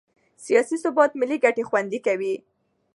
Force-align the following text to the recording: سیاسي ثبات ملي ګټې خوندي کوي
سیاسي 0.45 0.75
ثبات 0.83 1.11
ملي 1.21 1.37
ګټې 1.45 1.63
خوندي 1.69 1.99
کوي 2.07 2.33